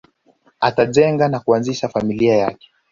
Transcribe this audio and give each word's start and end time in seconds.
Atajenga 0.59 1.27
na 1.27 1.39
kuanzisha 1.39 1.89
familia 1.89 2.35
yake 2.37 2.69